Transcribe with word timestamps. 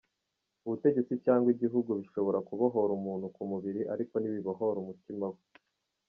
Ubutegetsi 0.65 1.13
cyangwa 1.25 1.47
igihugu 1.55 1.89
bishobora 1.99 2.39
kubohora 2.47 2.91
umuntu 2.99 3.25
ku 3.35 3.41
mubiri 3.51 3.81
ariko 3.93 4.13
ntibibohora 4.17 4.77
umutima 4.83 5.25
we”. 5.33 5.39